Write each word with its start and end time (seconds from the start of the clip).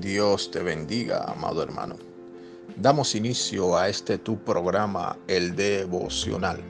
Dios 0.00 0.50
te 0.50 0.60
bendiga, 0.60 1.22
amado 1.22 1.62
hermano. 1.62 1.94
Damos 2.76 3.14
inicio 3.14 3.76
a 3.76 3.88
este 3.88 4.18
tu 4.18 4.36
programa, 4.36 5.16
el 5.28 5.54
devocional, 5.54 6.60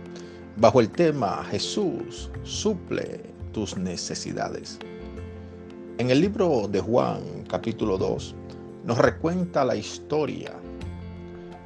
bajo 0.59 0.81
el 0.81 0.91
tema 0.91 1.43
Jesús 1.51 2.31
suple 2.43 3.23
tus 3.53 3.79
necesidades. 3.79 4.79
En 5.97 6.11
el 6.11 6.21
libro 6.21 6.69
de 6.69 6.81
Juan, 6.81 7.23
capítulo 7.49 7.97
2, 7.97 8.35
nos 8.85 8.99
recuenta 8.99 9.65
la 9.65 9.77
historia 9.77 10.53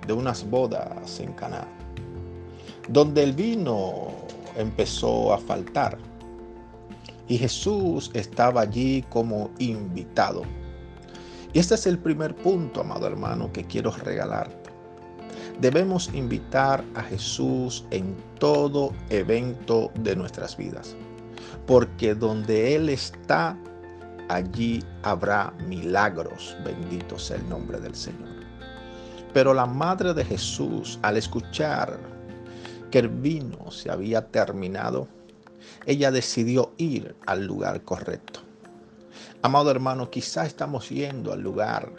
de 0.07 0.13
unas 0.13 0.49
bodas 0.49 1.19
en 1.19 1.33
Caná, 1.33 1.67
donde 2.89 3.25
el 3.25 3.33
vino 3.33 4.13
empezó 4.57 5.33
a 5.33 5.39
faltar 5.39 5.99
y 7.27 7.37
Jesús 7.37 8.13
estaba 8.15 8.61
allí 8.61 9.05
como 9.11 9.51
invitado 9.59 10.45
y 11.53 11.59
este 11.59 11.75
es 11.75 11.87
el 11.87 11.99
primer 11.99 12.35
punto, 12.35 12.81
amado 12.81 13.07
hermano, 13.07 13.53
que 13.53 13.65
quiero 13.65 13.91
regalarte. 13.91 14.71
Debemos 15.61 16.11
invitar 16.15 16.85
a 16.95 17.03
Jesús 17.03 17.85
en 17.91 18.17
todo 18.39 18.93
evento 19.11 19.91
de 20.01 20.15
nuestras 20.15 20.57
vidas, 20.57 20.95
porque 21.67 22.15
donde 22.15 22.77
Él 22.77 22.89
está, 22.89 23.59
allí 24.29 24.85
habrá 25.03 25.53
milagros. 25.67 26.57
Bendito 26.65 27.19
sea 27.19 27.39
el 27.39 27.49
nombre 27.49 27.81
del 27.81 27.95
Señor. 27.95 28.29
Pero 29.33 29.53
la 29.53 29.67
madre 29.67 30.15
de 30.15 30.25
Jesús, 30.25 30.99
al 31.03 31.17
escuchar 31.17 31.99
que 32.91 33.01
el 33.01 33.09
vino 33.09 33.71
se 33.71 33.91
había 33.91 34.27
terminado, 34.29 35.09
ella 35.87 36.11
decidió 36.11 36.73
ir 36.77 37.17
al 37.27 37.45
lugar 37.45 37.83
correcto. 37.83 38.48
Amado 39.43 39.71
hermano, 39.71 40.11
quizá 40.11 40.47
estamos 40.47 40.89
yendo 40.89 41.33
al 41.33 41.41
lugar 41.41 41.93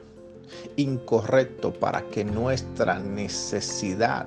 incorrecto 0.75 1.71
para 1.71 2.01
que 2.09 2.25
nuestra 2.25 2.99
necesidad 2.99 4.25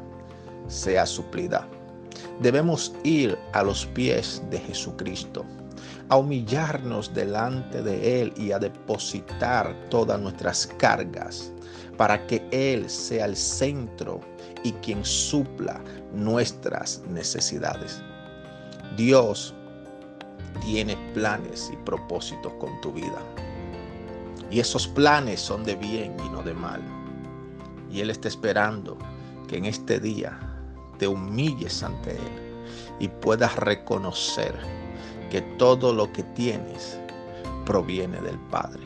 sea 0.69 1.05
suplida. 1.05 1.69
Debemos 2.41 2.95
ir 3.05 3.37
a 3.53 3.63
los 3.63 3.85
pies 3.85 4.43
de 4.49 4.59
Jesucristo, 4.59 5.45
a 6.09 6.17
humillarnos 6.17 7.13
delante 7.13 7.83
de 7.83 8.23
Él 8.23 8.33
y 8.37 8.53
a 8.53 8.59
depositar 8.59 9.77
todas 9.91 10.19
nuestras 10.19 10.67
cargas 10.79 11.53
para 11.99 12.27
que 12.27 12.43
Él 12.51 12.89
sea 12.89 13.27
el 13.27 13.37
centro 13.37 14.21
y 14.65 14.73
quien 14.73 15.05
supla 15.05 15.83
nuestras 16.15 17.03
necesidades. 17.09 18.03
Dios 18.97 19.55
tiene 20.61 20.97
planes 21.15 21.71
y 21.73 21.77
propósitos 21.77 22.53
con 22.55 22.81
tu 22.81 22.93
vida. 22.93 23.21
Y 24.51 24.61
esos 24.61 24.87
planes 24.87 25.41
son 25.41 25.65
de 25.65 25.77
bien 25.77 26.17
y 26.25 26.29
no 26.29 26.43
de 26.43 26.55
mal. 26.55 26.83
Y 27.91 28.01
Él 28.01 28.11
está 28.11 28.29
esperando 28.29 28.99
que 29.49 29.57
en 29.57 29.65
este 29.65 29.99
día 29.99 30.39
te 30.99 31.07
humilles 31.07 31.83
ante 31.83 32.13
Él 32.13 32.53
y 33.01 33.09
puedas 33.09 33.57
reconocer 33.57 34.55
que 35.31 35.41
todo 35.59 35.93
lo 35.93 36.13
que 36.13 36.23
tienes 36.23 37.01
proviene 37.65 38.21
del 38.21 38.39
Padre. 38.51 38.83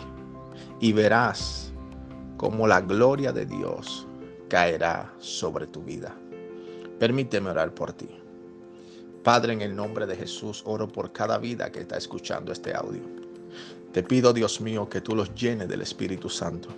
Y 0.80 0.92
verás 0.92 1.72
cómo 2.36 2.66
la 2.66 2.80
gloria 2.80 3.32
de 3.32 3.46
Dios 3.46 4.06
caerá 4.48 5.12
sobre 5.18 5.66
tu 5.66 5.82
vida. 5.82 6.14
Permíteme 6.98 7.50
orar 7.50 7.74
por 7.74 7.92
ti. 7.92 8.08
Padre, 9.26 9.54
en 9.54 9.60
el 9.60 9.74
nombre 9.74 10.06
de 10.06 10.14
Jesús, 10.14 10.62
oro 10.66 10.86
por 10.86 11.12
cada 11.12 11.36
vida 11.38 11.72
que 11.72 11.80
está 11.80 11.96
escuchando 11.96 12.52
este 12.52 12.72
audio. 12.76 13.02
Te 13.92 14.04
pido, 14.04 14.32
Dios 14.32 14.60
mío, 14.60 14.88
que 14.88 15.00
tú 15.00 15.16
los 15.16 15.34
llenes 15.34 15.68
del 15.68 15.82
Espíritu 15.82 16.28
Santo, 16.28 16.68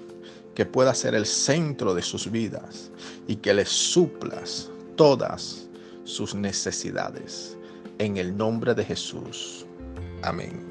que 0.55 0.64
pueda 0.64 0.94
ser 0.94 1.14
el 1.14 1.27
centro 1.27 1.92
de 1.92 2.00
sus 2.00 2.30
vidas 2.30 2.90
y 3.27 3.36
que 3.36 3.52
les 3.52 3.68
suplas 3.68 4.70
todas 4.96 5.68
sus 6.05 6.34
necesidades. 6.34 7.55
En 7.98 8.17
el 8.17 8.34
nombre 8.34 8.74
de 8.74 8.83
Jesús. 8.86 9.67
Amén. 10.23 10.64